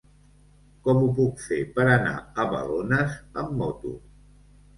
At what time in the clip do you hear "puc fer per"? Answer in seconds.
1.19-1.85